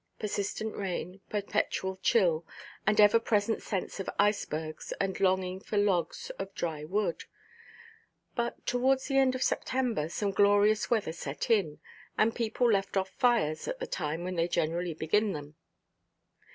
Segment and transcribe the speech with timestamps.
[0.17, 2.43] Persistent rain, perpetual chill,
[2.87, 7.25] and ever–present sense of icebergs, and longing for logs of dry wood.
[8.33, 11.81] But towards the end of September some glorious weather set in;
[12.17, 15.53] and people left off fires at the time when they generally begin them.